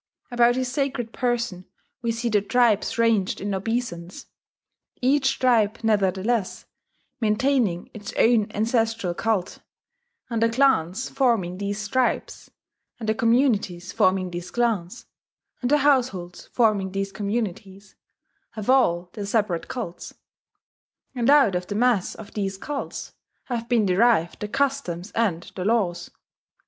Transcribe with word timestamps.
About 0.31 0.55
his 0.55 0.67
sacred 0.71 1.13
person, 1.13 1.67
we 2.01 2.11
see 2.11 2.27
the 2.27 2.41
tribes 2.41 2.97
ranged 2.97 3.39
in 3.39 3.53
obeisance, 3.53 4.25
each 4.99 5.37
tribe, 5.37 5.77
nevertheless, 5.83 6.65
maintaining 7.19 7.87
its 7.93 8.11
own 8.17 8.51
ancestral 8.51 9.13
cult; 9.13 9.59
and 10.27 10.41
the 10.41 10.49
clans 10.49 11.07
forming 11.07 11.59
these 11.59 11.87
tribes, 11.87 12.49
and 12.99 13.07
the 13.07 13.13
communities 13.13 13.91
forming 13.91 14.31
these 14.31 14.49
clans, 14.49 15.05
and 15.61 15.69
the 15.69 15.77
households 15.77 16.47
forming 16.47 16.93
these 16.93 17.11
communities, 17.11 17.93
have 18.53 18.71
all 18.71 19.11
their 19.13 19.27
separate 19.27 19.67
cults; 19.67 20.15
and 21.13 21.29
out 21.29 21.53
of 21.53 21.67
the 21.67 21.75
mass 21.75 22.15
of 22.15 22.33
these 22.33 22.57
cults 22.57 23.13
have 23.43 23.69
been 23.69 23.85
derived 23.85 24.39
the 24.39 24.47
customs 24.47 25.11
and 25.11 25.51
the 25.55 25.63
laws. 25.63 26.09